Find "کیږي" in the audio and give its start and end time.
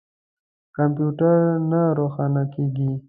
2.53-2.91